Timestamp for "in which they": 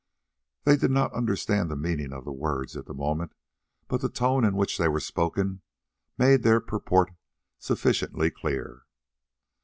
4.43-4.87